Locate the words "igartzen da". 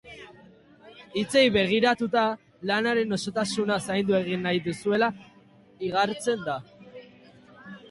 5.91-6.59